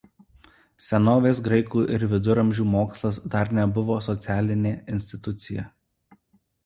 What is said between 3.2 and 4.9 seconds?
dar nebuvo socialinė